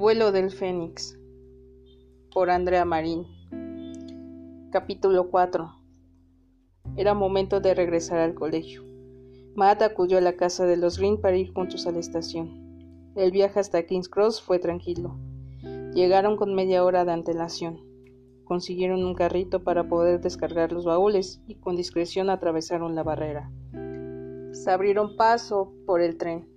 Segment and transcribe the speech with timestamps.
[0.00, 1.20] El vuelo del Fénix
[2.32, 3.26] por Andrea Marín
[4.72, 5.74] Capítulo 4
[6.96, 8.82] Era momento de regresar al colegio.
[9.54, 13.12] Matt acudió a la casa de los Green para ir juntos a la estación.
[13.14, 15.18] El viaje hasta King's Cross fue tranquilo.
[15.92, 17.82] Llegaron con media hora de antelación.
[18.44, 23.52] Consiguieron un carrito para poder descargar los baúles y con discreción atravesaron la barrera.
[24.52, 26.48] Se abrieron paso por el tren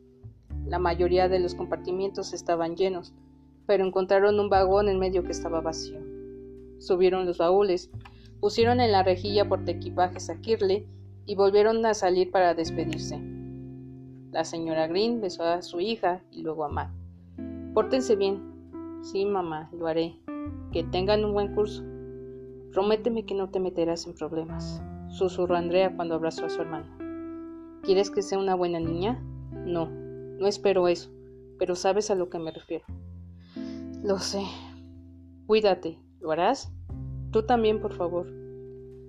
[0.65, 3.13] la mayoría de los compartimientos estaban llenos,
[3.65, 5.99] pero encontraron un vagón en medio que estaba vacío.
[6.79, 7.89] Subieron los baúles,
[8.39, 10.85] pusieron en la rejilla portaequipajes a Kirley
[11.25, 13.19] y volvieron a salir para despedirse.
[14.31, 16.91] La señora Green besó a su hija y luego a Matt.
[17.73, 18.41] Pórtense bien.
[19.01, 20.17] Sí, mamá, lo haré.
[20.71, 21.83] Que tengan un buen curso.
[22.71, 26.97] Prométeme que no te meterás en problemas, susurró Andrea cuando abrazó a su hermana.
[27.83, 29.23] ¿Quieres que sea una buena niña?
[29.51, 31.11] No, no espero eso,
[31.59, 32.85] pero sabes a lo que me refiero.
[34.03, 34.43] Lo sé.
[35.47, 36.73] Cuídate, ¿lo harás?
[37.31, 38.27] Tú también, por favor.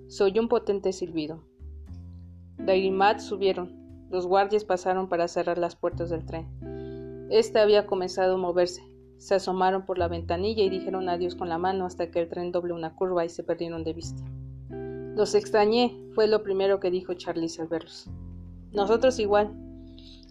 [0.07, 1.43] Soy un potente silbido.
[2.57, 4.07] Dair y Matt subieron.
[4.09, 7.27] Los guardias pasaron para cerrar las puertas del tren.
[7.29, 8.81] Este había comenzado a moverse.
[9.17, 12.53] Se asomaron por la ventanilla y dijeron adiós con la mano hasta que el tren
[12.53, 14.23] dobló una curva y se perdieron de vista.
[14.69, 18.09] Los extrañé, fue lo primero que dijo Charlize al verlos.
[18.71, 19.53] Nosotros igual,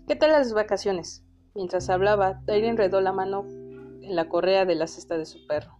[0.06, 1.22] ¿Qué tal las vacaciones?
[1.54, 3.46] Mientras hablaba, Tyre enredó la mano
[4.04, 5.76] en la correa de la cesta de su perro.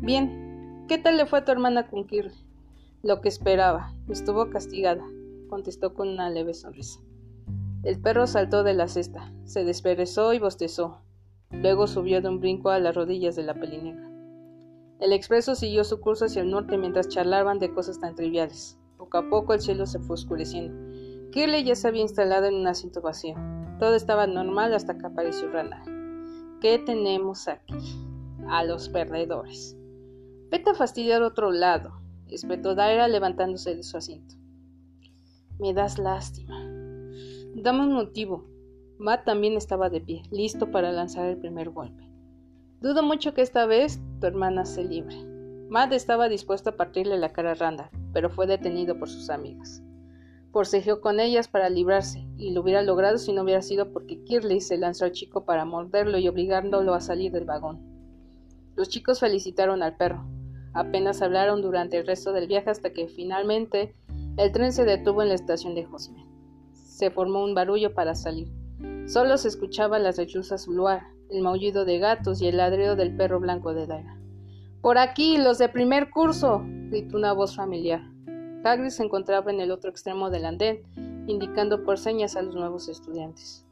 [0.00, 2.34] Bien, ¿qué tal le fue a tu hermana con Kirle?
[3.02, 3.92] Lo que esperaba.
[4.08, 5.04] Estuvo castigada,
[5.48, 7.00] contestó con una leve sonrisa.
[7.82, 10.98] El perro saltó de la cesta, se desperezó y bostezó.
[11.50, 14.08] Luego subió de un brinco a las rodillas de la pelinegra.
[15.00, 18.78] El expreso siguió su curso hacia el norte mientras charlaban de cosas tan triviales.
[18.96, 20.74] Poco a poco el cielo se fue oscureciendo
[21.30, 23.34] Kirley ya se había instalado en un asiento vacío.
[23.78, 25.97] Todo estaba normal hasta que apareció Randall.
[26.60, 27.76] ¿Qué tenemos aquí?
[28.48, 29.76] A los perdedores.
[30.50, 34.34] Vete a fastidiar otro lado, espetó Daira levantándose de su asiento.
[35.60, 36.58] Me das lástima.
[37.54, 38.44] Dame un motivo.
[38.98, 42.10] Matt también estaba de pie, listo para lanzar el primer golpe.
[42.80, 45.16] Dudo mucho que esta vez tu hermana se libre.
[45.68, 49.80] Matt estaba dispuesto a partirle la cara a Randall, pero fue detenido por sus amigas.
[50.52, 54.60] Forcejeó con ellas para librarse, y lo hubiera logrado si no hubiera sido porque Kirley
[54.60, 57.80] se lanzó al chico para morderlo y obligándolo a salir del vagón.
[58.74, 60.24] Los chicos felicitaron al perro.
[60.72, 63.94] Apenas hablaron durante el resto del viaje hasta que finalmente
[64.36, 66.24] el tren se detuvo en la estación de Josme.
[66.72, 68.52] Se formó un barullo para salir.
[69.06, 73.40] Solo se escuchaba las lechuzas uluar, el maullido de gatos y el ladrido del perro
[73.40, 74.18] blanco de Daira.
[74.80, 78.02] Por aquí, los de primer curso, gritó una voz familiar.
[78.64, 80.82] Hagrid se encontraba en el otro extremo del andén,
[81.26, 83.64] indicando por señas a los nuevos estudiantes.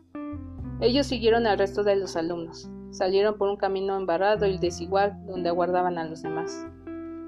[0.81, 2.69] Ellos siguieron al resto de los alumnos.
[2.91, 6.67] Salieron por un camino embarrado y desigual donde aguardaban a los demás.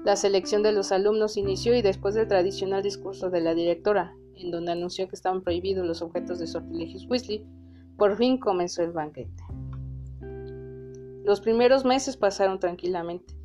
[0.05, 4.51] La selección de los alumnos inició y después del tradicional discurso de la directora, en
[4.51, 7.45] donde anunció que estaban prohibidos los objetos de sortilegios Weasley,
[7.97, 9.43] por fin comenzó el banquete.
[11.25, 13.38] Los primeros meses pasaron tranquilamente.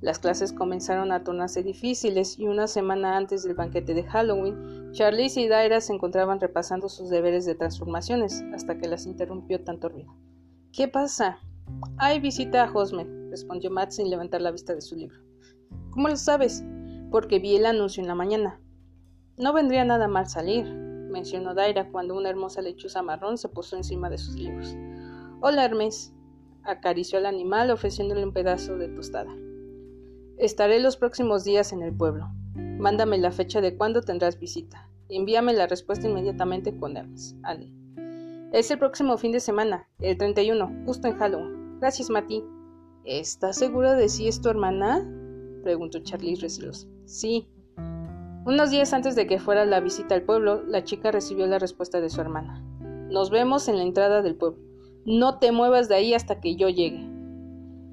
[0.00, 5.40] Las clases comenzaron a tornarse difíciles y una semana antes del banquete de Halloween, Charlize
[5.40, 10.14] y Daira se encontraban repasando sus deberes de transformaciones hasta que las interrumpió tanto ruido.
[10.72, 11.38] ¿Qué pasa?
[11.96, 15.18] Hay visita a Hosmer, respondió Matt sin levantar la vista de su libro.
[15.90, 16.62] ¿Cómo lo sabes?
[17.10, 18.60] Porque vi el anuncio en la mañana.
[19.38, 24.10] No vendría nada mal salir, mencionó Daira cuando una hermosa lechuza marrón se posó encima
[24.10, 24.76] de sus libros.
[25.40, 26.12] Hola, Hermes.
[26.64, 29.34] Acarició al animal ofreciéndole un pedazo de tostada.
[30.38, 32.28] Estaré los próximos días en el pueblo.
[32.54, 34.86] Mándame la fecha de cuándo tendrás visita.
[35.08, 37.34] Envíame la respuesta inmediatamente con Hermes.
[37.42, 37.72] Ale.
[38.52, 41.80] Es el próximo fin de semana, el 31, justo en Halloween.
[41.80, 42.44] Gracias, Mati.
[43.04, 45.08] ¿Estás segura de si es tu hermana?
[45.62, 46.86] preguntó Charlie recelosa.
[47.06, 47.48] Sí.
[48.44, 52.02] Unos días antes de que fuera la visita al pueblo, la chica recibió la respuesta
[52.02, 52.62] de su hermana.
[53.10, 54.58] Nos vemos en la entrada del pueblo.
[55.06, 57.08] No te muevas de ahí hasta que yo llegue.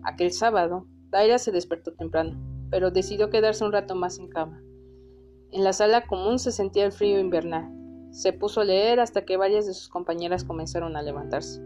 [0.04, 2.36] Aquel sábado, Daira se despertó temprano,
[2.72, 4.64] pero decidió quedarse un rato más en cama.
[5.52, 7.72] En la sala común se sentía el frío invernal.
[8.10, 11.62] Se puso a leer hasta que varias de sus compañeras comenzaron a levantarse.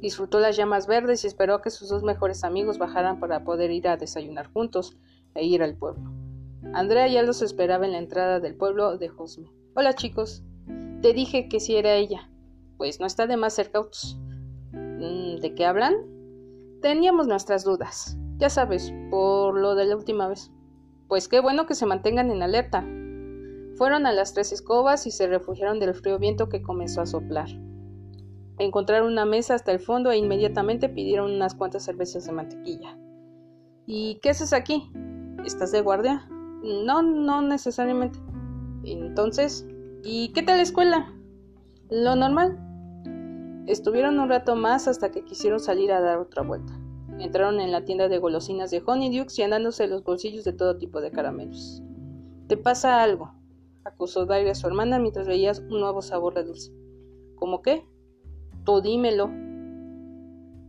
[0.00, 3.72] Disfrutó las llamas verdes y esperó a que sus dos mejores amigos bajaran para poder
[3.72, 4.96] ir a desayunar juntos
[5.34, 6.12] e ir al pueblo.
[6.72, 9.50] Andrea ya los esperaba en la entrada del pueblo de Josme.
[9.74, 10.44] Hola chicos,
[11.00, 12.30] te dije que si era ella.
[12.76, 14.16] Pues no está de más ser cautos.
[14.70, 15.96] Mm, ¿De qué hablan?
[16.80, 18.16] Teníamos nuestras dudas.
[18.42, 20.50] Ya sabes, por lo de la última vez.
[21.06, 22.84] Pues qué bueno que se mantengan en alerta.
[23.76, 27.48] Fueron a las tres escobas y se refugiaron del frío viento que comenzó a soplar.
[28.58, 32.98] Encontraron una mesa hasta el fondo e inmediatamente pidieron unas cuantas cervezas de mantequilla.
[33.86, 34.90] ¿Y qué haces aquí?
[35.46, 36.26] ¿Estás de guardia?
[36.64, 38.18] No, no necesariamente.
[38.82, 39.68] Entonces,
[40.02, 41.14] ¿y qué tal la escuela?
[41.90, 42.58] Lo normal.
[43.68, 46.81] Estuvieron un rato más hasta que quisieron salir a dar otra vuelta.
[47.18, 51.10] Entraron en la tienda de golosinas de Honeydukes llenándose los bolsillos de todo tipo de
[51.10, 51.82] caramelos.
[52.48, 53.32] ¿Te pasa algo?
[53.84, 56.72] acusó Daire a su hermana mientras veías un nuevo sabor de dulce.
[57.36, 57.84] ¿Cómo qué?
[58.64, 59.30] Tú dímelo.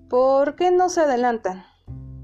[0.10, 1.63] ¿Por qué no se adelantan?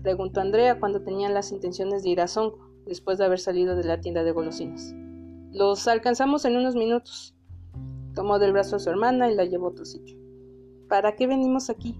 [0.01, 3.83] preguntó Andrea cuando tenían las intenciones de ir a Sonco, después de haber salido de
[3.83, 4.93] la tienda de golosinas.
[5.51, 7.35] Los alcanzamos en unos minutos.
[8.15, 10.17] Tomó del brazo a su hermana y la llevó a otro sitio.
[10.87, 11.99] ¿Para qué venimos aquí?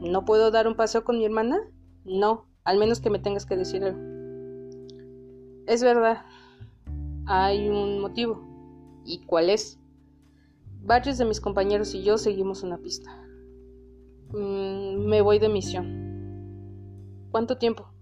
[0.00, 1.60] ¿No puedo dar un paseo con mi hermana?
[2.04, 4.00] No, al menos que me tengas que decir algo.
[5.66, 6.24] Es verdad.
[7.26, 8.42] Hay un motivo.
[9.04, 9.78] ¿Y cuál es?
[10.82, 13.10] Varios de mis compañeros y yo seguimos una pista.
[14.32, 17.28] Mm, me voy de misión.
[17.30, 17.92] ¿Cuánto tiempo?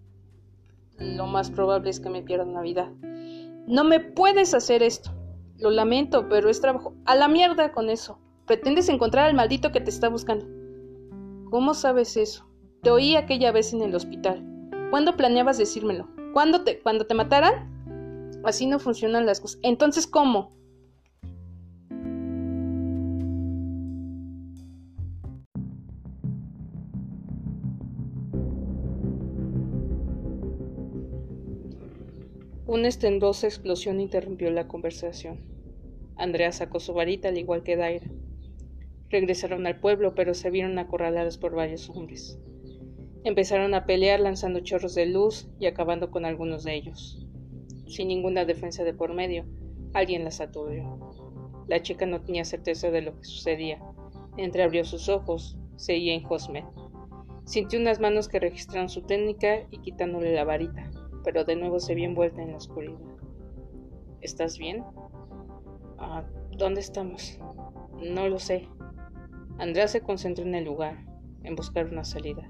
[0.99, 2.91] Lo más probable es que me pierda Navidad.
[3.67, 5.11] No me puedes hacer esto.
[5.57, 6.95] Lo lamento, pero es trabajo.
[7.05, 8.21] A la mierda con eso.
[8.47, 10.47] Pretendes encontrar al maldito que te está buscando.
[11.51, 12.47] ¿Cómo sabes eso?
[12.83, 14.45] Te oí aquella vez en el hospital.
[14.91, 16.07] ¿Cuándo planeabas decírmelo?
[16.35, 18.41] ¿Cuándo te, cuando te mataran?
[18.45, 19.59] Así no funcionan las cosas.
[19.63, 20.51] Entonces, ¿cómo?
[32.67, 35.41] Una estendosa explosión interrumpió la conversación.
[36.17, 38.07] Andrea sacó su varita al igual que Daira.
[39.11, 42.39] Regresaron al pueblo, pero se vieron acorralados por varios hombres.
[43.25, 47.27] Empezaron a pelear lanzando chorros de luz y acabando con algunos de ellos.
[47.87, 49.45] Sin ninguna defensa de por medio,
[49.95, 50.99] alguien las aturdió.
[51.67, 53.83] La chica no tenía certeza de lo que sucedía.
[54.37, 56.65] Entreabrió sus ojos, seguía en Josmet.
[57.45, 60.91] Sintió unas manos que registraron su técnica y quitándole la varita
[61.25, 62.99] pero de nuevo se vio envuelta en la oscuridad.
[64.23, 64.83] ¿Estás bien?
[65.99, 66.25] Ah,
[66.57, 67.39] ¿Dónde estamos?
[68.03, 68.67] No lo sé.
[69.59, 71.05] Andrea se concentró en el lugar,
[71.43, 72.49] en buscar una salida.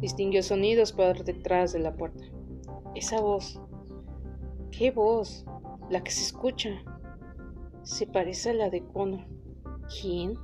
[0.00, 2.24] Distinguió sonidos por detrás de la puerta.
[2.94, 3.60] Esa voz.
[4.70, 5.44] ¿Qué voz?
[5.90, 6.70] La que se escucha.
[7.82, 9.26] Se parece a la de Connor.
[10.00, 10.38] ¿Quién?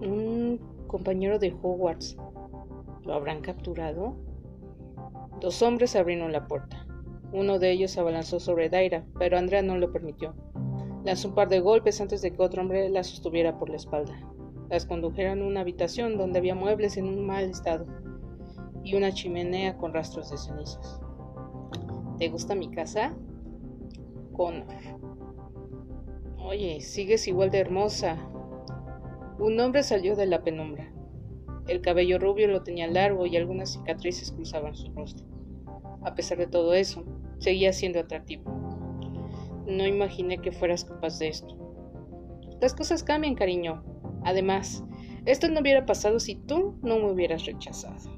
[0.00, 2.16] Un compañero de Hogwarts.
[3.04, 4.16] ¿Lo habrán capturado?
[5.40, 6.86] Dos hombres abrieron la puerta.
[7.32, 10.34] Uno de ellos abalanzó sobre Daira, pero Andrea no lo permitió.
[11.04, 14.14] Lanzó un par de golpes antes de que otro hombre la sostuviera por la espalda.
[14.72, 17.84] Las condujeron a una habitación donde había muebles en un mal estado
[18.82, 20.98] y una chimenea con rastros de cenizas.
[22.18, 23.14] ¿Te gusta mi casa?
[24.32, 24.64] Connor.
[26.38, 28.16] Oye, sigues igual de hermosa.
[29.38, 30.90] Un hombre salió de la penumbra.
[31.68, 35.26] El cabello rubio lo tenía largo y algunas cicatrices cruzaban su rostro.
[36.02, 37.04] A pesar de todo eso,
[37.40, 38.50] seguía siendo atractivo.
[39.66, 41.58] No imaginé que fueras capaz de esto.
[42.58, 43.91] Las cosas cambian, cariño.
[44.24, 44.84] Además,
[45.24, 48.10] esto no hubiera pasado si tú no me hubieras rechazado,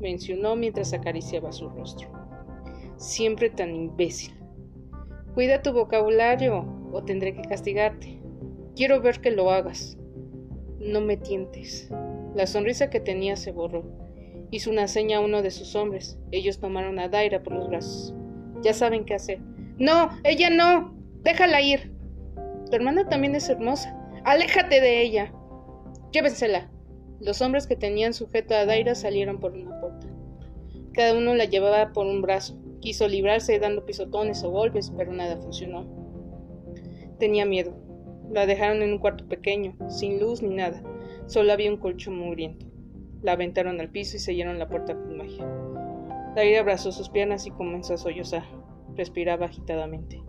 [0.00, 2.08] mencionó mientras acariciaba su rostro.
[2.96, 4.34] Siempre tan imbécil.
[5.34, 8.20] Cuida tu vocabulario o tendré que castigarte.
[8.76, 9.98] Quiero ver que lo hagas.
[10.80, 11.90] No me tientes.
[12.34, 13.84] La sonrisa que tenía se borró.
[14.50, 16.18] Hizo una seña a uno de sus hombres.
[16.30, 18.14] Ellos tomaron a Daira por los brazos.
[18.62, 19.40] Ya saben qué hacer.
[19.78, 20.94] No, ella no.
[21.22, 21.92] Déjala ir.
[22.70, 23.96] Tu hermana también es hermosa.
[24.24, 25.34] Aléjate de ella.
[26.10, 26.70] Llévensela.
[27.20, 30.06] Los hombres que tenían sujeta a Daira salieron por una puerta.
[30.94, 32.58] Cada uno la llevaba por un brazo.
[32.80, 35.86] Quiso librarse dando pisotones o golpes, pero nada funcionó.
[37.18, 37.76] Tenía miedo.
[38.30, 40.82] La dejaron en un cuarto pequeño, sin luz ni nada.
[41.26, 42.64] Solo había un colchón mugriento.
[43.20, 45.46] La aventaron al piso y sellaron la puerta con magia.
[46.34, 48.44] Daira abrazó sus piernas y comenzó a sollozar.
[48.96, 50.22] Respiraba agitadamente.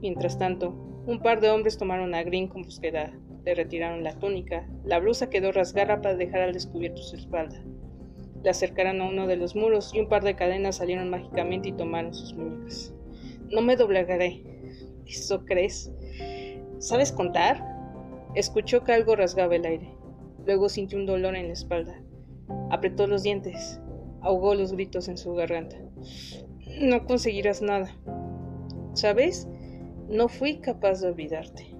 [0.00, 0.70] Mientras tanto,
[1.06, 3.12] un par de hombres tomaron a Green con búsqueda.
[3.44, 4.68] Le retiraron la túnica.
[4.84, 7.62] La blusa quedó rasgada para dejar al descubierto su espalda.
[8.42, 11.72] Le acercaron a uno de los muros y un par de cadenas salieron mágicamente y
[11.72, 12.94] tomaron sus muñecas.
[13.50, 14.42] No me doblegaré.
[15.06, 15.92] ¿Eso crees?
[16.78, 17.62] ¿Sabes contar?
[18.34, 19.94] Escuchó que algo rasgaba el aire.
[20.46, 22.02] Luego sintió un dolor en la espalda.
[22.70, 23.80] Apretó los dientes,
[24.20, 25.76] ahogó los gritos en su garganta.
[26.80, 27.94] No conseguirás nada.
[28.94, 29.46] ¿Sabes?
[30.08, 31.71] No fui capaz de olvidarte.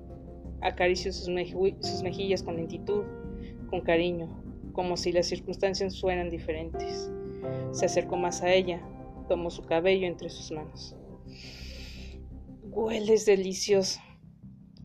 [0.62, 3.04] Acarició sus, sus mejillas con lentitud,
[3.68, 4.42] con cariño,
[4.72, 7.10] como si las circunstancias fueran diferentes.
[7.72, 8.80] Se acercó más a ella,
[9.28, 10.96] tomó su cabello entre sus manos.
[12.62, 14.00] Hueles delicioso.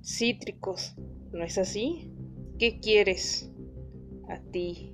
[0.01, 0.96] Cítricos,
[1.31, 2.12] ¿no es así?
[2.57, 3.51] ¿Qué quieres?
[4.29, 4.93] A ti.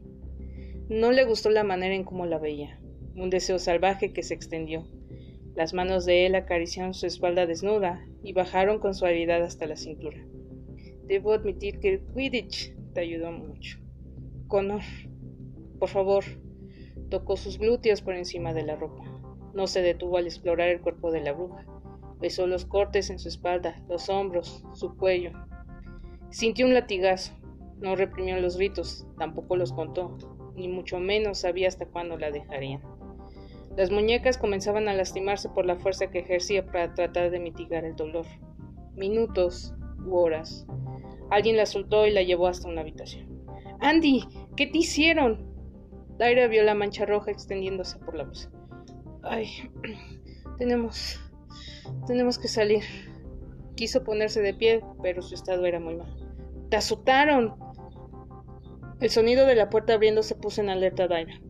[0.89, 2.79] No le gustó la manera en cómo la veía,
[3.15, 4.85] un deseo salvaje que se extendió.
[5.55, 10.17] Las manos de él acariciaron su espalda desnuda y bajaron con suavidad hasta la cintura.
[11.05, 13.79] Debo admitir que Quidditch te ayudó mucho.
[14.47, 14.81] Connor,
[15.79, 16.23] por favor,
[17.09, 19.03] tocó sus glúteos por encima de la ropa.
[19.53, 21.65] No se detuvo al explorar el cuerpo de la bruja.
[22.19, 25.31] Besó los cortes en su espalda, los hombros, su cuello.
[26.29, 27.33] Sintió un latigazo.
[27.79, 30.17] No reprimió los gritos, tampoco los contó,
[30.55, 32.81] ni mucho menos sabía hasta cuándo la dejarían.
[33.75, 37.95] Las muñecas comenzaban a lastimarse por la fuerza que ejercía para tratar de mitigar el
[37.95, 38.25] dolor.
[38.95, 39.73] Minutos
[40.11, 40.65] horas.
[41.29, 43.27] Alguien la soltó y la llevó hasta una habitación.
[43.79, 44.23] Andy,
[44.55, 45.53] ¿qué te hicieron?
[46.17, 48.49] Daira vio la mancha roja extendiéndose por la luz.
[49.23, 49.47] Ay,
[50.57, 51.19] tenemos.
[52.07, 52.83] tenemos que salir.
[53.75, 56.15] Quiso ponerse de pie, pero su estado era muy mal.
[56.69, 57.55] ¡Te azotaron!
[58.99, 61.41] El sonido de la puerta abriéndose puso en alerta a Daira.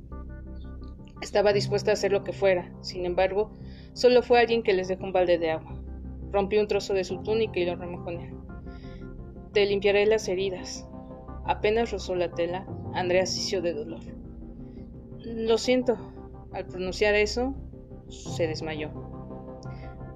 [1.21, 3.51] Estaba dispuesta a hacer lo que fuera, sin embargo,
[3.93, 5.79] solo fue alguien que les dejó un balde de agua.
[6.31, 8.42] Rompió un trozo de su túnica y lo remojó en él.
[9.53, 10.87] Te limpiaré las heridas.
[11.45, 13.99] Apenas rozó la tela, Andrea asistió de dolor.
[15.19, 15.95] Lo siento.
[16.53, 17.53] Al pronunciar eso,
[18.09, 18.89] se desmayó.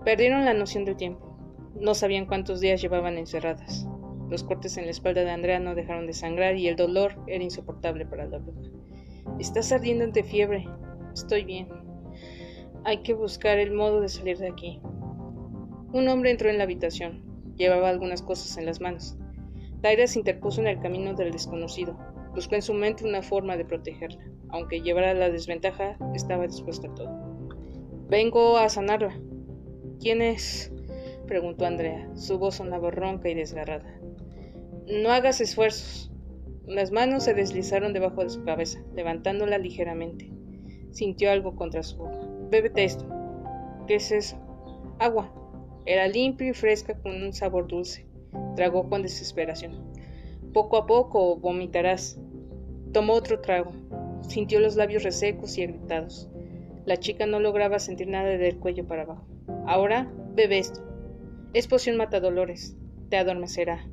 [0.03, 1.37] Perdieron la noción del tiempo.
[1.79, 3.87] No sabían cuántos días llevaban encerradas.
[4.27, 7.43] Los cortes en la espalda de Andrea no dejaron de sangrar y el dolor era
[7.43, 8.71] insoportable para la bruja.
[9.39, 10.67] Estás ardiendo de fiebre.
[11.13, 11.67] Estoy bien.
[12.85, 14.81] Hay que buscar el modo de salir de aquí.
[15.93, 17.23] Un hombre entró en la habitación.
[17.55, 19.15] Llevaba algunas cosas en las manos.
[19.81, 21.97] Taira se interpuso en el camino del desconocido.
[22.33, 24.23] Buscó en su mente una forma de protegerla.
[24.49, 27.09] Aunque llevara la desventaja, estaba dispuesta a todo.
[28.09, 29.19] Vengo a sanarla.
[29.99, 30.71] ¿Quién es?
[31.27, 32.09] preguntó Andrea.
[32.15, 33.99] Su voz sonaba ronca y desgarrada.
[34.87, 36.11] No hagas esfuerzos.
[36.65, 40.31] Las manos se deslizaron debajo de su cabeza, levantándola ligeramente.
[40.91, 42.19] Sintió algo contra su boca.
[42.49, 43.05] Bébete esto.
[43.87, 44.37] ¿Qué es eso?
[44.99, 45.33] Agua.
[45.85, 48.06] Era limpio y fresca con un sabor dulce.
[48.55, 49.91] Tragó con desesperación.
[50.53, 52.19] Poco a poco vomitarás.
[52.93, 53.71] Tomó otro trago.
[54.21, 56.29] Sintió los labios resecos y irritados.
[56.85, 59.27] La chica no lograba sentir nada del cuello para abajo.
[59.65, 60.81] Ahora, bebe esto.
[61.53, 62.77] Es poción matadolores.
[63.09, 63.87] Te adormecerá.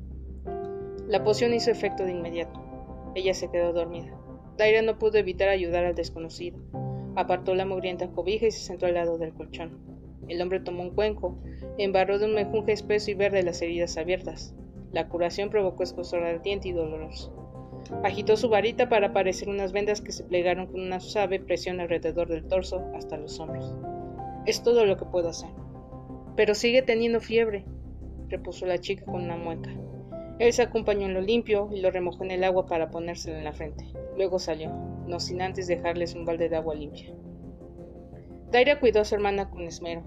[1.07, 2.59] La poción hizo efecto de inmediato.
[3.15, 4.17] Ella se quedó dormida.
[4.57, 6.57] Daira no pudo evitar ayudar al desconocido.
[7.15, 9.94] Apartó la mugrienta cobija y se sentó al lado del colchón.
[10.27, 11.37] El hombre tomó un cuenco,
[11.77, 14.55] embarró de un mejunje espeso y verde las heridas abiertas.
[14.91, 17.33] La curación provocó escosor ardiente y doloroso.
[18.03, 22.27] Agitó su varita para aparecer unas vendas que se plegaron con una suave presión alrededor
[22.27, 23.73] del torso hasta los hombros.
[24.45, 25.49] Es todo lo que puedo hacer.
[26.35, 27.65] Pero sigue teniendo fiebre,
[28.29, 29.69] repuso la chica con una mueca.
[30.39, 33.45] Él se acompañó en lo limpio y lo remojó en el agua para ponérselo en
[33.45, 33.85] la frente.
[34.17, 34.69] Luego salió,
[35.07, 37.13] no sin antes dejarles un balde de agua limpia.
[38.55, 40.05] Daira cuidó a su hermana con esmero.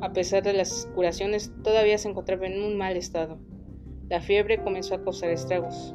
[0.00, 3.38] A pesar de las curaciones, todavía se encontraba en un mal estado.
[4.08, 5.92] La fiebre comenzó a causar estragos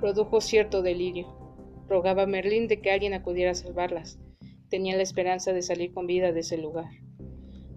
[0.00, 1.28] produjo cierto delirio.
[1.86, 4.18] Rogaba a Merlín de que alguien acudiera a salvarlas.
[4.68, 6.90] Tenía la esperanza de salir con vida de ese lugar.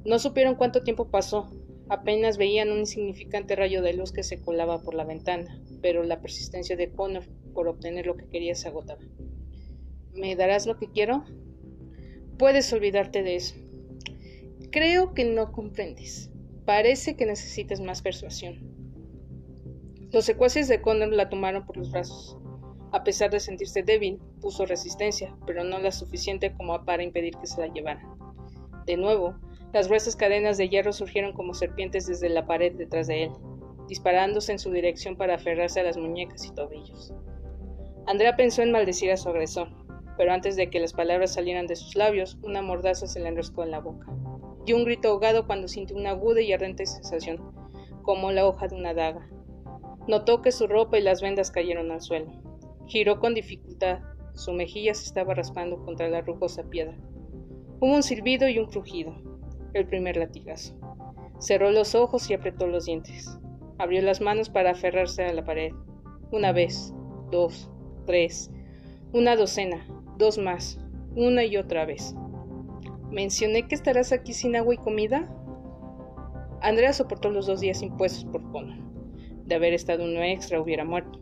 [0.05, 1.47] No supieron cuánto tiempo pasó.
[1.87, 6.19] Apenas veían un insignificante rayo de luz que se colaba por la ventana, pero la
[6.19, 9.01] persistencia de Connor por obtener lo que quería se agotaba.
[10.13, 11.25] ¿Me darás lo que quiero?
[12.39, 13.66] Puedes olvidarte de eso.
[14.71, 16.29] Creo que no comprendes.
[16.65, 18.59] Parece que necesitas más persuasión.
[20.11, 22.37] Los secuaces de Connor la tomaron por los brazos.
[22.91, 27.47] A pesar de sentirse débil, puso resistencia, pero no la suficiente como para impedir que
[27.47, 28.17] se la llevaran.
[28.85, 29.39] De nuevo,
[29.71, 33.31] las gruesas cadenas de hierro surgieron como serpientes desde la pared detrás de él,
[33.87, 37.13] disparándose en su dirección para aferrarse a las muñecas y tobillos.
[38.05, 39.69] Andrea pensó en maldecir a su agresor,
[40.17, 43.63] pero antes de que las palabras salieran de sus labios, una mordaza se le enroscó
[43.63, 44.07] en la boca.
[44.65, 47.39] Dio un grito ahogado cuando sintió una aguda y ardente sensación,
[48.01, 49.29] como la hoja de una daga.
[50.07, 52.31] Notó que su ropa y las vendas cayeron al suelo.
[52.87, 53.99] Giró con dificultad.
[54.33, 56.97] Su mejilla se estaba raspando contra la rugosa piedra.
[57.79, 59.15] Hubo un silbido y un crujido.
[59.73, 60.75] El primer latigazo.
[61.39, 63.37] Cerró los ojos y apretó los dientes.
[63.77, 65.71] Abrió las manos para aferrarse a la pared.
[66.31, 66.93] Una vez,
[67.29, 67.69] dos,
[68.05, 68.49] tres,
[69.13, 69.85] una docena,
[70.17, 70.79] dos más,
[71.15, 72.15] una y otra vez.
[73.11, 75.33] ¿Mencioné que estarás aquí sin agua y comida?
[76.61, 78.87] Andrea soportó los dos días impuestos por Conan
[79.47, 81.19] de haber estado uno extra hubiera muerto.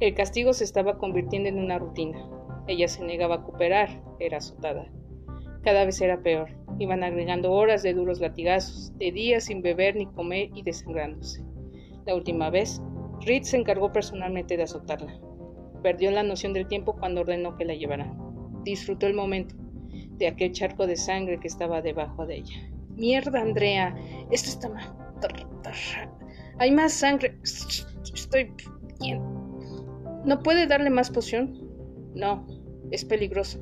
[0.00, 2.28] El castigo se estaba convirtiendo en una rutina.
[2.68, 4.86] Ella se negaba a cooperar, era azotada.
[5.62, 6.50] Cada vez era peor.
[6.78, 11.44] Iban agregando horas de duros latigazos, de días sin beber ni comer y desangrándose.
[12.06, 12.80] La última vez
[13.20, 15.20] Reed se encargó personalmente de azotarla.
[15.82, 18.16] Perdió la noción del tiempo cuando ordenó que la llevaran.
[18.64, 19.54] Disfrutó el momento
[20.18, 22.70] de aquel charco de sangre que estaba debajo de ella.
[22.94, 23.96] Mierda, Andrea.
[24.30, 24.94] Esto está mal.
[26.58, 27.38] Hay más sangre.
[27.42, 28.52] Estoy
[29.00, 29.22] bien.
[30.24, 31.68] ¿No puede darle más poción?
[32.14, 32.46] No,
[32.90, 33.58] es peligroso.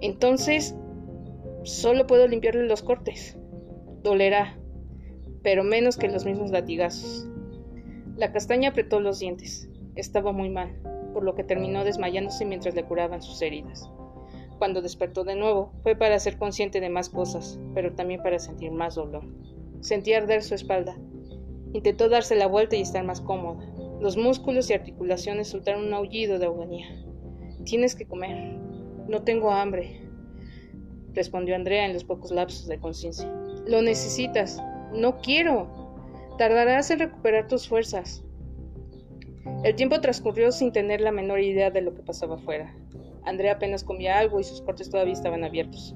[0.00, 0.74] Entonces,
[1.62, 3.38] solo puedo limpiarle los cortes.
[4.02, 4.58] Dolerá,
[5.42, 7.28] pero menos que los mismos latigazos.
[8.16, 9.68] La castaña apretó los dientes.
[9.94, 10.76] Estaba muy mal,
[11.12, 13.90] por lo que terminó desmayándose mientras le curaban sus heridas.
[14.58, 18.70] Cuando despertó de nuevo, fue para ser consciente de más cosas, pero también para sentir
[18.70, 19.24] más dolor.
[19.80, 20.96] Sentía arder su espalda.
[21.72, 23.66] Intentó darse la vuelta y estar más cómoda.
[24.00, 26.86] Los músculos y articulaciones soltaron un aullido de agonía.
[27.64, 28.56] Tienes que comer.
[29.08, 30.02] No tengo hambre,
[31.14, 33.30] respondió Andrea en los pocos lapsos de conciencia.
[33.66, 34.62] Lo necesitas.
[34.92, 35.68] No quiero.
[36.38, 38.24] Tardarás en recuperar tus fuerzas.
[39.64, 42.74] El tiempo transcurrió sin tener la menor idea de lo que pasaba afuera.
[43.24, 45.94] Andrea apenas comía algo y sus cortes todavía estaban abiertos.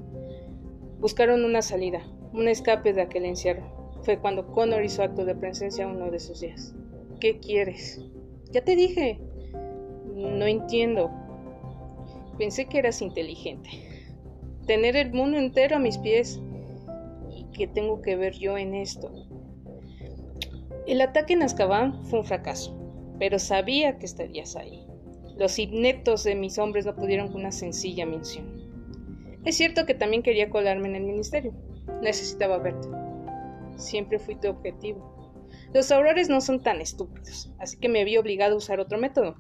[1.01, 3.99] Buscaron una salida, un escape de aquel encierro.
[4.03, 6.75] Fue cuando Connor hizo acto de presencia uno de esos días.
[7.21, 8.01] ¿Qué quieres?
[8.53, 9.19] Ya te dije.
[10.15, 11.11] No entiendo.
[12.39, 13.71] Pensé que eras inteligente.
[14.67, 16.41] Tener el mundo entero a mis pies.
[17.31, 19.11] ¿Y qué tengo que ver yo en esto?
[20.87, 22.77] El ataque en Azkaban fue un fracaso,
[23.19, 24.87] pero sabía que estarías ahí.
[25.37, 28.67] Los ineptos de mis hombres no pudieron con una sencilla mención.
[29.45, 31.55] Es cierto que también quería colarme en el ministerio.
[32.03, 32.89] Necesitaba verte.
[33.77, 35.17] Siempre fui tu objetivo.
[35.75, 39.37] Los aurores no son tan estúpidos, así que me vi obligado a usar otro método.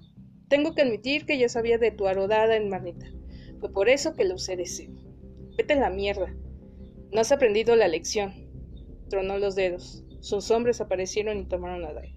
[0.48, 3.06] Tengo que admitir que ya sabía de tu arodada en Marnita.
[3.58, 4.64] Fue por eso que lo usé de.
[5.56, 6.34] Vete a la mierda.
[7.10, 8.32] No has aprendido la lección.
[9.08, 10.04] Tronó los dedos.
[10.20, 12.15] Sus hombres aparecieron y tomaron la daga.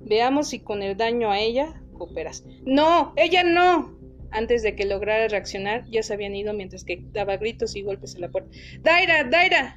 [0.00, 2.44] Veamos si con el daño a ella cooperas.
[2.64, 3.12] ¡No!
[3.16, 3.96] ¡Ella no!
[4.30, 8.14] Antes de que lograra reaccionar, ya se habían ido mientras que daba gritos y golpes
[8.16, 8.50] en la puerta.
[8.80, 9.24] ¡Daira!
[9.24, 9.76] ¡Daira!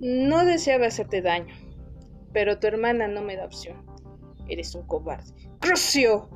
[0.00, 1.54] No deseaba hacerte daño,
[2.32, 3.84] pero tu hermana no me da opción.
[4.48, 5.32] Eres un cobarde.
[5.60, 6.28] ¡Crucio!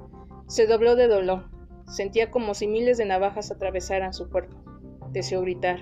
[0.46, 1.50] Se dobló de dolor.
[1.86, 4.56] Sentía como si miles de navajas atravesaran su cuerpo.
[5.10, 5.80] Deseó gritar,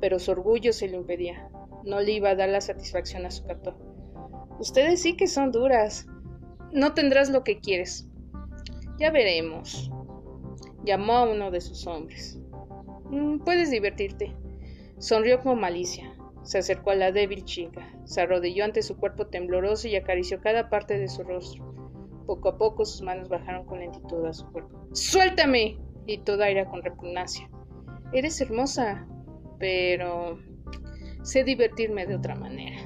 [0.00, 1.48] pero su orgullo se lo impedía.
[1.84, 3.76] No le iba a dar la satisfacción a su captor.
[4.58, 6.06] Ustedes sí que son duras.
[6.72, 8.08] No tendrás lo que quieres.
[8.98, 9.90] Ya veremos.
[10.84, 12.40] Llamó a uno de sus hombres.
[13.10, 14.34] Mm, puedes divertirte.
[14.98, 16.12] Sonrió con malicia.
[16.42, 20.70] Se acercó a la débil chica, se arrodilló ante su cuerpo tembloroso y acarició cada
[20.70, 21.74] parte de su rostro.
[22.26, 24.88] Poco a poco sus manos bajaron con lentitud a su cuerpo.
[24.92, 25.78] ¡Suéltame!
[26.06, 27.50] gritó Daira con repugnancia.
[28.14, 29.06] Eres hermosa,
[29.58, 30.38] pero
[31.22, 32.78] sé divertirme de otra manera.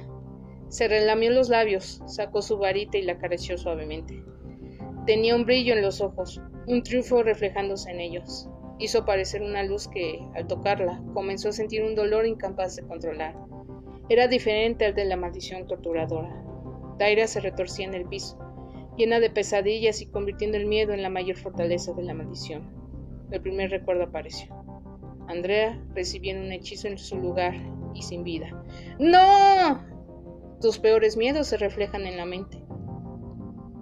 [0.73, 4.23] Se relamió los labios, sacó su varita y la acarició suavemente.
[5.05, 8.49] Tenía un brillo en los ojos, un triunfo reflejándose en ellos.
[8.79, 13.35] Hizo aparecer una luz que, al tocarla, comenzó a sentir un dolor incapaz de controlar.
[14.09, 16.43] Era diferente al de la maldición torturadora.
[16.97, 18.39] Daira se retorcía en el piso,
[18.97, 22.67] llena de pesadillas y convirtiendo el miedo en la mayor fortaleza de la maldición.
[23.29, 24.51] El primer recuerdo apareció.
[25.27, 27.53] Andrea recibiendo un hechizo en su lugar
[27.93, 28.65] y sin vida.
[28.97, 29.92] ¡No!
[30.63, 32.63] Tus peores miedos se reflejan en la mente.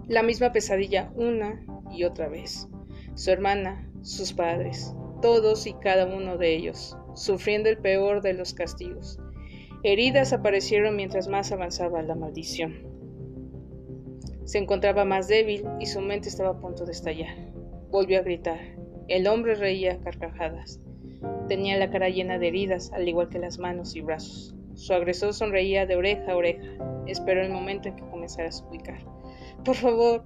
[0.08, 2.66] La misma pesadilla una y otra vez.
[3.14, 8.52] Su hermana, sus padres, todos y cada uno de ellos, sufriendo el peor de los
[8.52, 9.20] castigos.
[9.84, 12.74] Heridas aparecieron mientras más avanzaba la maldición.
[14.42, 17.52] Se encontraba más débil y su mente estaba a punto de estallar.
[17.92, 18.58] Volvió a gritar.
[19.06, 20.80] El hombre reía a carcajadas.
[21.46, 24.56] Tenía la cara llena de heridas, al igual que las manos y brazos.
[24.74, 26.62] Su agresor sonreía de oreja a oreja.
[27.06, 29.04] Esperó el momento en que comenzara a suplicar.
[29.64, 30.24] Por favor,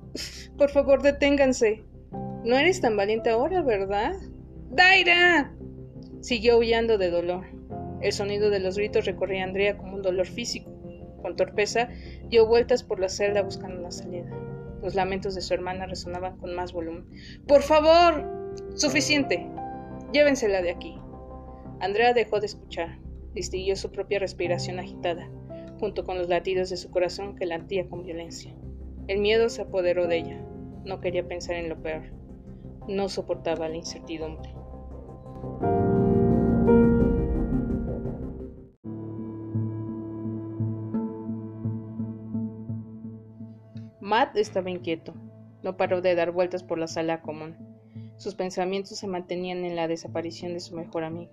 [0.56, 1.84] por favor, deténganse.
[2.44, 4.14] No eres tan valiente ahora, ¿verdad?
[4.70, 5.54] ¡Daira!
[6.20, 7.46] Siguió aullando de dolor.
[8.00, 10.70] El sonido de los gritos recorría a Andrea como un dolor físico.
[11.22, 11.88] Con torpeza,
[12.28, 14.30] dio vueltas por la celda buscando una salida.
[14.82, 17.06] Los lamentos de su hermana resonaban con más volumen.
[17.48, 18.54] ¡Por favor!
[18.74, 19.46] ¡Suficiente!
[20.12, 20.96] Llévensela de aquí.
[21.80, 22.98] Andrea dejó de escuchar.
[23.36, 25.28] Distinguió su propia respiración agitada,
[25.78, 28.54] junto con los latidos de su corazón que latía con violencia.
[29.08, 30.42] El miedo se apoderó de ella.
[30.86, 32.04] No quería pensar en lo peor.
[32.88, 34.54] No soportaba la incertidumbre.
[44.00, 45.12] Matt estaba inquieto.
[45.62, 47.54] No paró de dar vueltas por la sala común.
[48.16, 51.32] Sus pensamientos se mantenían en la desaparición de su mejor amiga.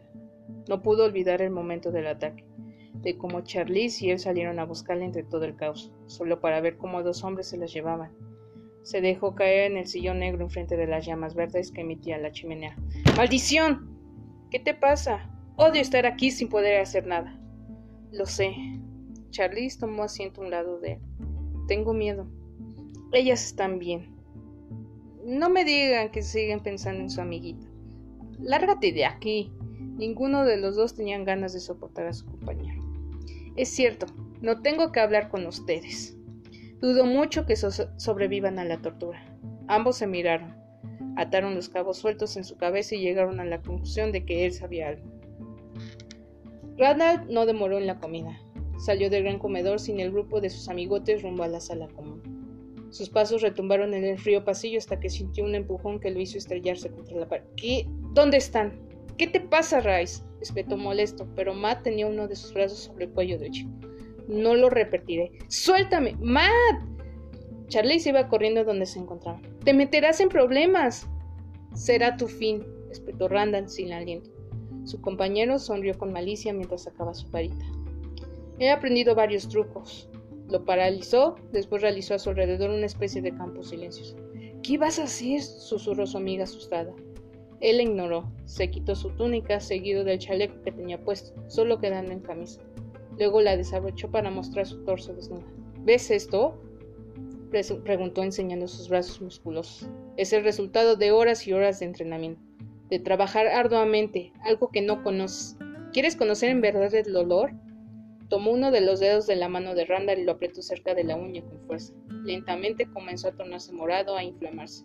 [0.68, 2.46] No pudo olvidar el momento del ataque,
[2.94, 6.78] de cómo Charlize y él salieron a buscarla entre todo el caos, solo para ver
[6.78, 8.12] cómo dos hombres se las llevaban.
[8.84, 12.32] Se dejó caer en el sillón negro enfrente de las llamas verdes que emitía la
[12.32, 12.76] chimenea.
[13.16, 13.90] ¡Maldición!
[14.52, 15.30] ¿Qué te pasa?
[15.56, 17.40] Odio estar aquí sin poder hacer nada.
[18.12, 18.54] Lo sé.
[19.30, 21.00] Charlize tomó asiento a un lado de él.
[21.68, 22.28] Tengo miedo.
[23.12, 24.14] Ellas están bien.
[25.26, 27.66] No me digan que siguen pensando en su amiguita.
[28.40, 29.52] Lárgate de aquí.
[29.98, 32.82] Ninguno de los dos tenían ganas de soportar a su compañero.
[33.56, 34.08] Es cierto,
[34.42, 36.18] no tengo que hablar con ustedes.
[36.82, 39.24] Dudo mucho que sobrevivan a la tortura.
[39.68, 40.56] Ambos se miraron,
[41.16, 44.54] ataron los cabos sueltos en su cabeza y llegaron a la conclusión de que él
[44.54, 45.06] sabía algo.
[46.78, 48.38] Randall no demoró en la comida.
[48.80, 52.34] Salió del gran comedor sin el grupo de sus amigotes rumbo a la sala común.
[52.90, 56.38] Sus pasos retumbaron en el frío pasillo hasta que sintió un empujón que lo hizo
[56.38, 57.46] estrellarse contra la pared.
[57.56, 57.88] ¿Qué?
[58.14, 58.93] ¿Dónde están?
[59.18, 60.24] ¿Qué te pasa, Rice?
[60.42, 63.72] espetó molesto, pero Matt tenía uno de sus brazos sobre el cuello de chico.
[64.28, 65.32] No lo repetiré.
[65.48, 66.16] ¡Suéltame!
[66.20, 66.50] ¡Matt!
[67.68, 69.42] Charlie se iba corriendo donde se encontraba.
[69.64, 71.08] ¡Te meterás en problemas!
[71.74, 74.30] Será tu fin, espetó Randall sin aliento.
[74.86, 77.66] Su compañero sonrió con malicia mientras sacaba su varita.
[78.60, 80.10] He aprendido varios trucos.
[80.50, 84.18] Lo paralizó, después realizó a su alrededor una especie de campo silencioso.
[84.62, 85.42] ¿Qué vas a hacer?
[85.42, 86.94] susurró su amiga asustada.
[87.64, 92.12] Él la ignoró, se quitó su túnica seguido del chaleco que tenía puesto, solo quedando
[92.12, 92.60] en camisa.
[93.18, 95.46] Luego la desabrochó para mostrar su torso desnudo.
[95.80, 96.62] ¿Ves esto?
[97.86, 99.90] preguntó enseñando sus brazos musculosos.
[100.18, 102.42] Es el resultado de horas y horas de entrenamiento,
[102.90, 105.56] de trabajar arduamente, algo que no conoces.
[105.94, 107.54] ¿Quieres conocer en verdad el dolor?
[108.28, 111.06] Tomó uno de los dedos de la mano de Randall y lo apretó cerca de
[111.06, 111.94] la uña con fuerza.
[112.26, 114.84] Lentamente comenzó a tornarse morado, a inflamarse.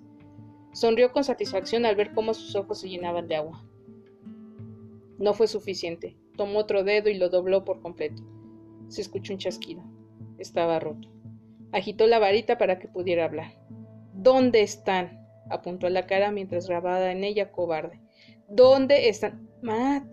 [0.78, 3.64] Sonrió con satisfacción al ver cómo sus ojos se llenaban de agua.
[5.18, 6.16] No fue suficiente.
[6.36, 8.22] Tomó otro dedo y lo dobló por completo.
[8.86, 9.82] Se escuchó un chasquido.
[10.38, 11.08] Estaba roto.
[11.72, 13.60] Agitó la varita para que pudiera hablar.
[14.12, 15.26] ¿Dónde están?
[15.50, 18.00] apuntó a la cara mientras grababa en ella cobarde.
[18.48, 19.50] ¿Dónde están?
[19.62, 20.06] Matt,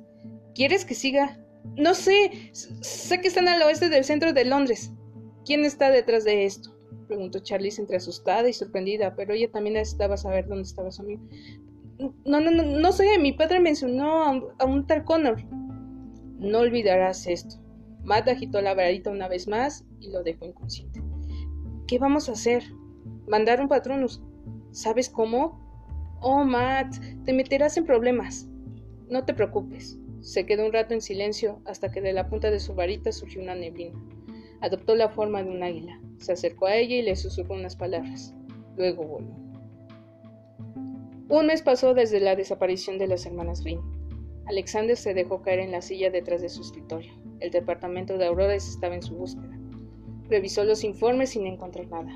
[0.56, 1.45] ¿quieres que siga?
[1.75, 2.32] No sé.
[2.54, 4.91] Sé que están al oeste del centro de Londres.
[5.45, 6.75] ¿Quién está detrás de esto?
[7.08, 11.21] Preguntó Charlize entre asustada y sorprendida, pero ella también necesitaba saber dónde estaba su amigo.
[12.25, 15.43] No, no, no, no sé, mi padre mencionó a un, a un tal Connor.
[16.39, 17.55] No olvidarás esto.
[18.03, 21.01] Matt agitó la varita una vez más y lo dejó inconsciente.
[21.88, 22.63] ¿Qué vamos a hacer?
[23.27, 24.21] Mandar un patronus.
[24.71, 26.17] ¿Sabes cómo?
[26.21, 28.47] Oh, Matt, te meterás en problemas.
[29.10, 29.97] No te preocupes.
[30.21, 33.41] Se quedó un rato en silencio hasta que de la punta de su varita surgió
[33.41, 33.97] una neblina.
[34.62, 35.99] Adoptó la forma de un águila.
[36.19, 38.34] Se acercó a ella y le susurró unas palabras.
[38.78, 39.45] Luego volvió.
[41.28, 43.82] Un mes pasó desde la desaparición de las hermanas Green.
[44.45, 47.12] Alexander se dejó caer en la silla detrás de su escritorio.
[47.39, 49.60] El departamento de Aurores estaba en su búsqueda.
[50.30, 52.15] Revisó los informes sin encontrar nada.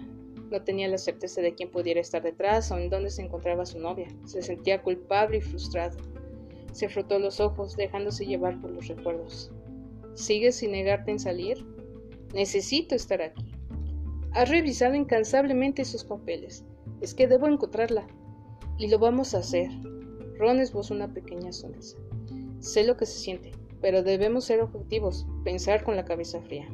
[0.51, 3.79] No tenía la certeza de quién pudiera estar detrás o en dónde se encontraba su
[3.79, 4.07] novia.
[4.25, 5.97] Se sentía culpable y frustrado.
[6.71, 9.51] Se frotó los ojos, dejándose llevar por los recuerdos.
[10.13, 11.65] ¿Sigues sin negarte en salir?
[12.33, 13.58] Necesito estar aquí.
[14.39, 16.63] Has revisado incansablemente sus papeles.
[17.01, 18.07] Es que debo encontrarla.
[18.77, 19.69] Y lo vamos a hacer.
[20.37, 21.97] Ron esbozó una pequeña sonrisa.
[22.59, 26.69] Sé lo que se siente, pero debemos ser objetivos, pensar con la cabeza fría.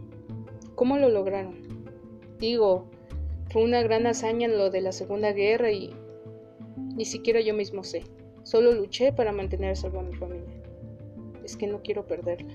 [0.76, 1.90] ¿Cómo lo lograron?
[2.38, 2.86] Digo,
[3.50, 5.92] fue una gran hazaña lo de la Segunda Guerra y
[6.96, 8.04] ni siquiera yo mismo sé.
[8.44, 10.62] Solo luché para mantener a salvo a mi familia.
[11.44, 12.54] Es que no quiero perderla.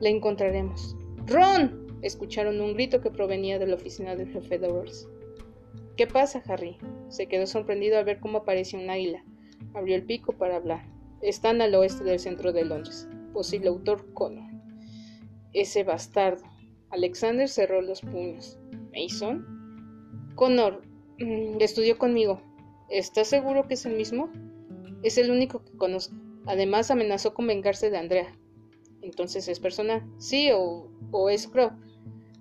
[0.00, 0.94] La encontraremos.
[1.26, 1.79] ¡Ron!
[2.02, 5.08] Escucharon un grito que provenía de la oficina del jefe Dowers.
[5.96, 6.78] ¿Qué pasa, Harry?
[7.08, 9.22] Se quedó sorprendido al ver cómo aparecía un águila.
[9.74, 10.82] Abrió el pico para hablar.
[11.20, 13.06] Están al oeste del centro de Londres.
[13.34, 14.50] Posible autor Connor.
[15.52, 16.44] Ese bastardo.
[16.88, 18.58] Alexander cerró los puños.
[18.94, 20.32] ¿Mason?
[20.34, 20.80] Connor.
[21.18, 22.40] Mm, estudió conmigo.
[22.88, 24.30] ¿Estás seguro que es el mismo?
[25.02, 26.16] Es el único que conozco.
[26.46, 28.34] Además amenazó con vengarse de Andrea.
[29.02, 30.02] Entonces es personal.
[30.18, 31.72] Sí, o, o es Crow.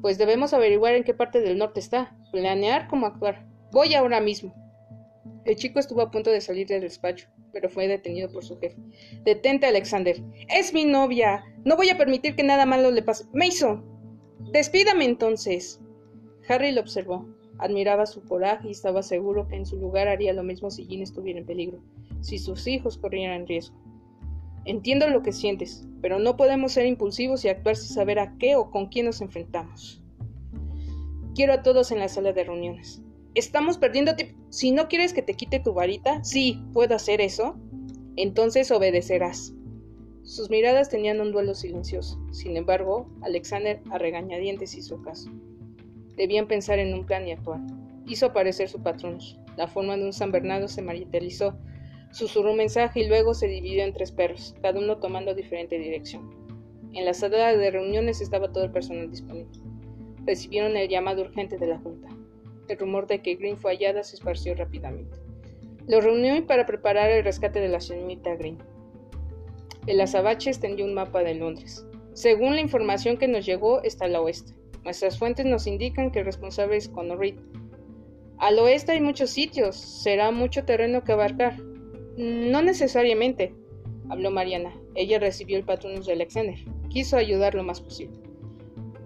[0.01, 2.15] Pues debemos averiguar en qué parte del norte está.
[2.31, 3.47] Planear cómo actuar.
[3.71, 4.53] Voy ahora mismo.
[5.45, 8.77] El chico estuvo a punto de salir del despacho pero fue detenido por su jefe.
[9.23, 10.21] Detente, Alexander.
[10.47, 11.43] Es mi novia.
[11.65, 13.25] No voy a permitir que nada malo le pase.
[13.33, 13.83] Mason.
[14.51, 15.79] Despídame entonces.
[16.47, 17.27] Harry lo observó.
[17.57, 21.01] Admiraba su coraje y estaba seguro que en su lugar haría lo mismo si Jean
[21.01, 21.83] estuviera en peligro,
[22.21, 23.75] si sus hijos corrieran riesgo.
[24.65, 28.55] Entiendo lo que sientes, pero no podemos ser impulsivos y actuar sin saber a qué
[28.55, 30.01] o con quién nos enfrentamos.
[31.35, 33.01] Quiero a todos en la sala de reuniones.
[33.35, 34.37] Estamos perdiendo tiempo.
[34.49, 37.55] Si no quieres que te quite tu varita, sí, puedo hacer eso.
[38.15, 39.53] Entonces obedecerás.
[40.23, 42.19] Sus miradas tenían un duelo silencioso.
[42.31, 45.31] Sin embargo, Alexander a regañadientes hizo caso.
[46.17, 47.61] Debían pensar en un plan y actuar.
[48.05, 49.39] hizo aparecer su patronus.
[49.55, 51.57] La forma de un San Bernardo se materializó.
[52.11, 56.29] Susurró un mensaje y luego se dividió en tres perros, cada uno tomando diferente dirección.
[56.93, 59.59] En la sala de reuniones estaba todo el personal disponible.
[60.25, 62.09] Recibieron el llamado urgente de la Junta.
[62.67, 65.17] El rumor de que Green fue hallada se esparció rápidamente.
[65.87, 68.57] Lo reunió para preparar el rescate de la señorita Green.
[69.87, 71.85] El azabache extendió un mapa de Londres.
[72.13, 74.53] Según la información que nos llegó, está al oeste.
[74.83, 77.35] Nuestras fuentes nos indican que el responsable es Conor Reed.
[78.39, 81.57] Al oeste hay muchos sitios, será mucho terreno que abarcar.
[82.19, 83.55] No necesariamente,
[84.09, 84.75] habló Mariana.
[84.93, 86.59] Ella recibió el patronus de Alexander.
[86.89, 88.19] Quiso ayudar lo más posible.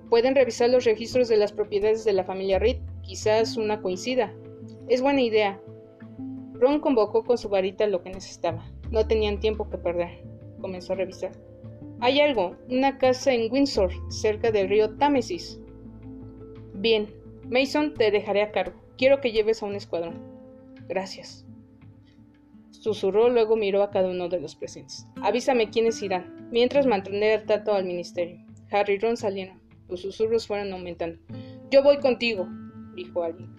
[0.09, 2.77] Pueden revisar los registros de las propiedades de la familia Reed.
[3.03, 4.33] Quizás una coincida.
[4.89, 5.61] Es buena idea.
[6.53, 8.65] Ron convocó con su varita lo que necesitaba.
[8.89, 10.23] No tenían tiempo que perder.
[10.59, 11.33] Comenzó a revisar.
[11.99, 15.59] Hay algo, una casa en Windsor, cerca del río Támesis.
[16.73, 17.13] Bien,
[17.47, 18.81] Mason, te dejaré a cargo.
[18.97, 20.15] Quiero que lleves a un escuadrón.
[20.87, 21.45] Gracias.
[22.83, 25.07] Susurró, luego miró a cada uno de los presentes.
[25.21, 28.45] Avísame quiénes irán, mientras mantendré el trato al ministerio.
[28.71, 29.61] Harry y Ron salieron.
[29.87, 31.17] Los susurros fueron aumentando.
[31.71, 32.45] Yo voy contigo,
[32.93, 33.55] dijo alguien.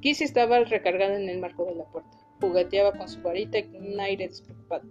[0.00, 2.10] Kissy estaba recargada en el marco de la puerta.
[2.40, 4.82] Jugueteaba con su varita y con un aire despreocupado.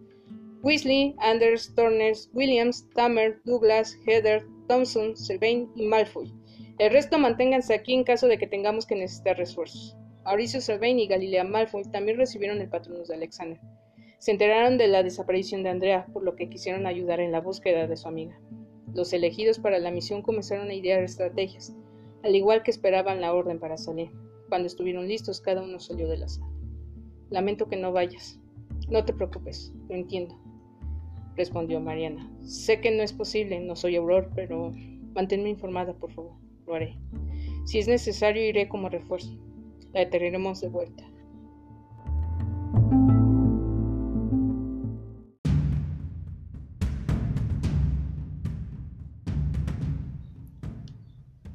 [0.62, 6.32] Weasley, Anders, Turner, Williams, Tamer, Douglas, Heather, Thompson, Sylvain y Malfoy
[6.78, 9.96] el resto manténganse aquí en caso de que tengamos que necesitar refuerzos.
[10.26, 13.60] Mauricio Sylvain y Galilea Malfoy también recibieron el patronus de Alexander.
[14.18, 17.86] Se enteraron de la desaparición de Andrea, por lo que quisieron ayudar en la búsqueda
[17.86, 18.40] de su amiga.
[18.94, 21.76] Los elegidos para la misión comenzaron a idear estrategias,
[22.24, 24.10] al igual que esperaban la orden para salir.
[24.50, 26.50] Cuando estuvieron listos, cada uno salió de la sala.
[27.30, 28.40] Lamento que no vayas.
[28.90, 30.36] No te preocupes, lo entiendo,
[31.36, 32.32] respondió Mariana.
[32.42, 34.72] Sé que no es posible, no soy Auror, pero
[35.14, 36.98] manténme informada, por favor lo haré.
[37.66, 39.38] Si es necesario, iré como refuerzo.
[39.96, 41.06] La traeremos de vuelta.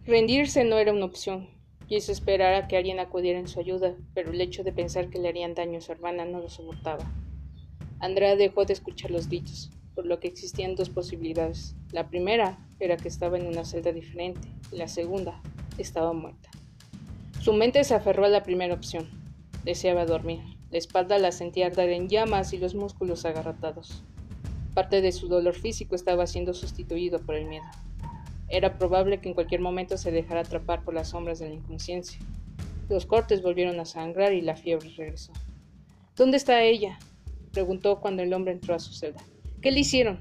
[0.07, 1.51] Rendirse no era una opción.
[1.87, 5.19] Quiso esperar a que alguien acudiera en su ayuda, pero el hecho de pensar que
[5.19, 7.13] le harían daño a su hermana no lo soportaba.
[7.99, 11.77] Andrea dejó de escuchar los dichos, por lo que existían dos posibilidades.
[11.93, 15.43] La primera era que estaba en una celda diferente, y la segunda
[15.77, 16.49] estaba muerta.
[17.41, 19.09] Su mente se aferró a la primera opción.
[19.65, 20.41] Deseaba dormir.
[20.71, 24.03] La espalda la sentía arder en llamas y los músculos agarrotados.
[24.75, 27.65] Parte de su dolor físico estaba siendo sustituido por el miedo.
[28.51, 32.21] Era probable que en cualquier momento se dejara atrapar por las sombras de la inconsciencia.
[32.91, 35.33] Los cortes volvieron a sangrar y la fiebre regresó.
[36.17, 36.99] ¿Dónde está ella?
[37.53, 39.25] preguntó cuando el hombre entró a su celda.
[39.63, 40.21] ¿Qué le hicieron?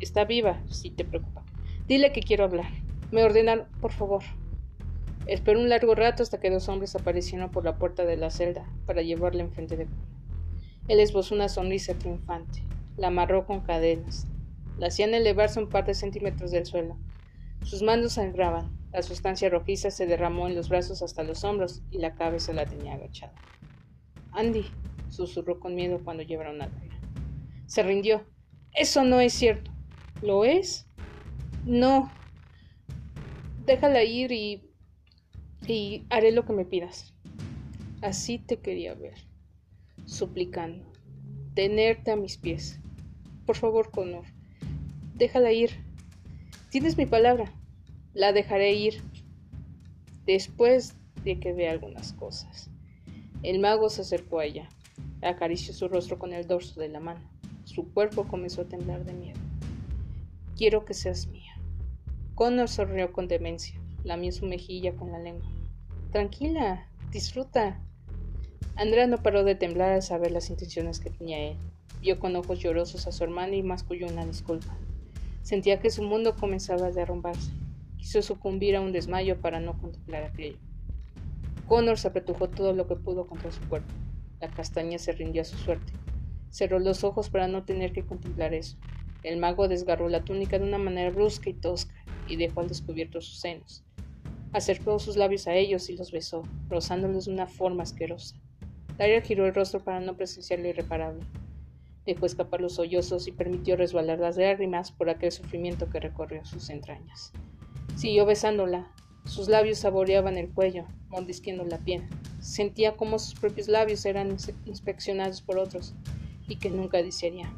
[0.00, 1.44] Está viva, si te preocupa.
[1.86, 2.70] Dile que quiero hablar.
[3.10, 4.22] Me ordenan, por favor.
[5.28, 8.66] Esperó un largo rato hasta que dos hombres aparecieron por la puerta de la celda
[8.86, 9.90] para llevarla enfrente de él.
[10.88, 12.64] Él esbozó una sonrisa triunfante.
[12.96, 14.26] La amarró con cadenas.
[14.78, 16.96] La hacían elevarse un par de centímetros del suelo.
[17.62, 18.74] Sus manos sangraban.
[18.90, 22.64] La sustancia rojiza se derramó en los brazos hasta los hombros y la cabeza la
[22.64, 23.34] tenía agachada.
[24.32, 24.64] Andy,
[25.10, 26.72] susurró con miedo cuando llevaron a la
[27.66, 28.24] Se rindió.
[28.72, 29.70] Eso no es cierto.
[30.22, 30.86] ¿Lo es?
[31.66, 32.10] No.
[33.66, 34.67] Déjala ir y...
[35.74, 37.14] y haré lo que me pidas.
[38.00, 39.14] Así te quería ver,
[40.06, 40.90] suplicando,
[41.54, 42.80] tenerte a mis pies.
[43.44, 44.24] Por favor, Connor,
[45.14, 45.70] déjala ir.
[46.70, 47.52] Tienes mi palabra.
[48.14, 49.02] La dejaré ir
[50.26, 52.70] después de que vea algunas cosas.
[53.42, 54.68] El mago se acercó a ella,
[55.22, 57.20] acarició su rostro con el dorso de la mano.
[57.64, 59.38] Su cuerpo comenzó a temblar de miedo.
[60.56, 61.54] Quiero que seas mía.
[62.34, 65.57] Connor sonrió con demencia, lamió su mejilla con la lengua.
[66.12, 67.82] Tranquila, disfruta.
[68.76, 71.58] Andrea no paró de temblar al saber las intenciones que tenía él.
[72.00, 74.74] Vio con ojos llorosos a su hermana y masculló una disculpa.
[75.42, 77.52] Sentía que su mundo comenzaba a derrumbarse.
[77.98, 80.56] Quiso sucumbir a un desmayo para no contemplar aquello.
[81.66, 83.92] Connor se apretujó todo lo que pudo contra su cuerpo.
[84.40, 85.92] La castaña se rindió a su suerte.
[86.48, 88.78] Cerró los ojos para no tener que contemplar eso.
[89.22, 91.94] El mago desgarró la túnica de una manera brusca y tosca
[92.26, 93.84] y dejó al descubierto sus senos.
[94.52, 98.36] Acercó sus labios a ellos y los besó, rozándolos de una forma asquerosa.
[98.96, 101.22] Daria giró el rostro para no presenciar lo irreparable.
[102.06, 106.70] Dejó escapar los sollozos y permitió resbalar las lágrimas por aquel sufrimiento que recorrió sus
[106.70, 107.32] entrañas.
[107.96, 108.90] Siguió besándola.
[109.26, 112.08] Sus labios saboreaban el cuello, mordisqueando la piel.
[112.40, 115.94] Sentía como sus propios labios eran inspeccionados por otros
[116.48, 117.52] y que nunca desearía.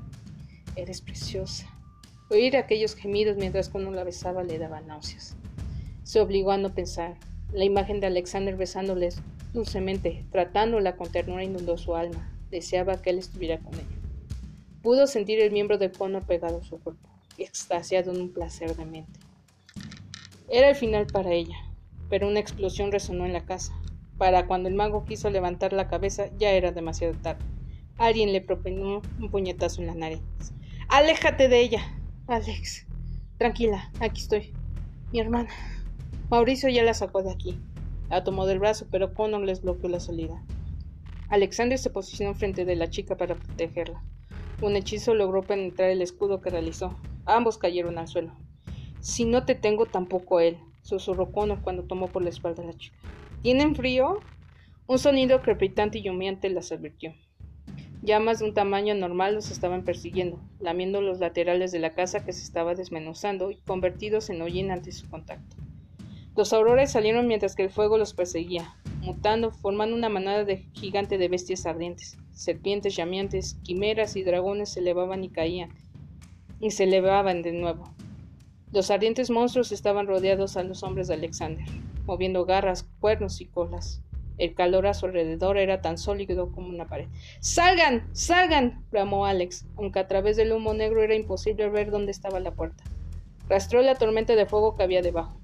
[0.74, 1.66] Eres preciosa.
[2.28, 5.36] Oír aquellos gemidos mientras uno la besaba le daba náuseas.
[6.10, 7.14] Se obligó a no pensar.
[7.52, 9.22] La imagen de Alexander besándoles
[9.54, 12.28] dulcemente, tratándola con ternura inundó su alma.
[12.50, 14.00] Deseaba que él estuviera con ella.
[14.82, 18.86] Pudo sentir el miembro de Connor pegado a su cuerpo, extasiado en un placer de
[18.86, 19.20] mente.
[20.48, 21.54] Era el final para ella,
[22.08, 23.72] pero una explosión resonó en la casa.
[24.18, 27.44] Para cuando el mago quiso levantar la cabeza, ya era demasiado tarde.
[27.98, 30.22] Alguien le propinó un puñetazo en la nariz.
[30.88, 31.82] ¡Aléjate de ella!
[32.26, 32.84] Alex.
[33.38, 34.52] Tranquila, aquí estoy.
[35.12, 35.50] Mi hermana.
[36.30, 37.58] Mauricio ya la sacó de aquí.
[38.08, 40.40] La tomó del brazo, pero Connor les bloqueó la salida.
[41.28, 44.00] Alexander se posicionó frente de la chica para protegerla.
[44.62, 46.96] Un hechizo logró penetrar el escudo que realizó.
[47.24, 48.32] Ambos cayeron al suelo.
[49.00, 52.74] Si no te tengo, tampoco él, susurró Connor cuando tomó por la espalda a la
[52.74, 52.96] chica.
[53.42, 54.20] ¿Tienen frío?
[54.86, 57.12] Un sonido crepitante y humeante las advirtió.
[58.02, 62.32] Llamas de un tamaño normal los estaban persiguiendo, lamiendo los laterales de la casa que
[62.32, 65.56] se estaba desmenuzando y convertidos en hollín ante su contacto.
[66.36, 71.18] Los aurores salieron mientras que el fuego los perseguía, mutando, formando una manada de gigante
[71.18, 72.16] de bestias ardientes.
[72.32, 75.70] Serpientes llameantes, quimeras y dragones se elevaban y caían,
[76.60, 77.92] y se elevaban de nuevo.
[78.72, 81.66] Los ardientes monstruos estaban rodeados a los hombres de Alexander
[82.10, 84.02] moviendo garras, cuernos y colas.
[84.36, 87.06] El calor a su alrededor era tan sólido como una pared.
[87.38, 88.08] ¡Salgan!
[88.12, 88.84] ¡Salgan!
[88.90, 92.82] bramó Alex, aunque a través del humo negro era imposible ver dónde estaba la puerta.
[93.48, 95.39] Rastró la tormenta de fuego que había debajo.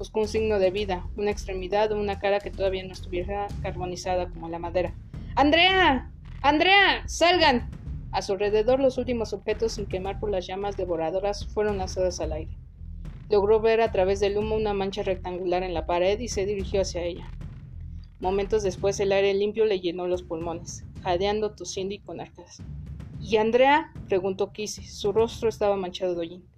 [0.00, 4.30] Buscó un signo de vida, una extremidad o una cara que todavía no estuviera carbonizada
[4.30, 4.94] como la madera.
[5.36, 6.10] ¡Andrea!
[6.40, 7.02] ¡Andrea!
[7.06, 7.68] ¡Salgan!
[8.10, 12.32] A su alrededor los últimos objetos sin quemar por las llamas devoradoras fueron lanzados al
[12.32, 12.56] aire.
[13.28, 16.80] Logró ver a través del humo una mancha rectangular en la pared y se dirigió
[16.80, 17.30] hacia ella.
[18.20, 22.62] Momentos después el aire limpio le llenó los pulmones, jadeando, tosiendo y con arcadas.
[23.20, 23.92] ¿Y Andrea?
[24.08, 24.82] preguntó Kissy.
[24.82, 26.48] Su rostro estaba manchado de hollín.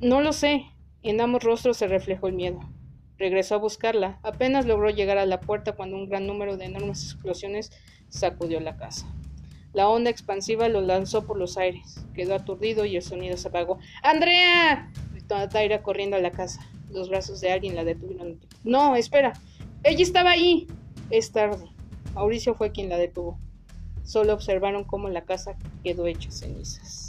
[0.00, 0.73] No lo sé.
[1.04, 2.60] En ambos rostros se reflejó el miedo.
[3.18, 4.18] Regresó a buscarla.
[4.22, 7.70] Apenas logró llegar a la puerta cuando un gran número de enormes explosiones
[8.08, 9.06] sacudió la casa.
[9.74, 12.06] La onda expansiva lo lanzó por los aires.
[12.14, 13.78] Quedó aturdido y el sonido se apagó.
[14.02, 14.90] ¡Andrea!
[15.28, 16.66] Taira corriendo a la casa.
[16.90, 18.40] Los brazos de alguien la detuvieron.
[18.62, 19.34] No, espera.
[19.82, 20.66] Ella estaba ahí.
[21.10, 21.66] Es tarde.
[22.14, 23.38] Mauricio fue quien la detuvo.
[24.04, 27.03] Solo observaron cómo la casa quedó hecha cenizas.